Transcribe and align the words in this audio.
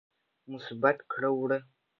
مثبت 0.51 0.97
کړه 1.11 1.29
وړه 1.37 1.59